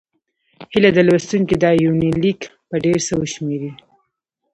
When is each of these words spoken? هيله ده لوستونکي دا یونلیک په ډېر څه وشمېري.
هيله 0.71 0.89
ده 0.95 1.01
لوستونکي 1.07 1.55
دا 1.63 1.69
یونلیک 1.83 2.39
په 2.69 2.75
ډېر 2.83 2.99
څه 3.07 3.13
وشمېري. 3.21 3.71